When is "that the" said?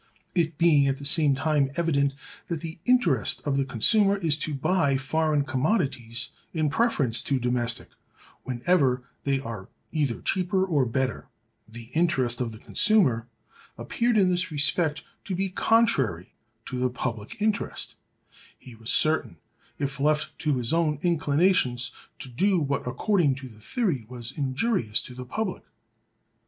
2.47-2.79